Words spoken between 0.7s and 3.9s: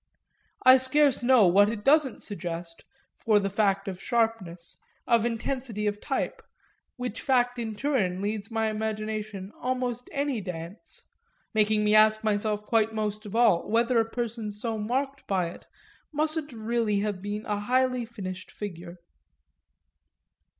scarce know what it doesn't suggest for the fact